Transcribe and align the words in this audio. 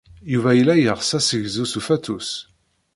Yuba 0.33 0.51
yella 0.57 0.73
yeɣs 0.77 1.09
assegzu 1.17 1.65
s 1.71 1.73
ufatus. 1.79 2.29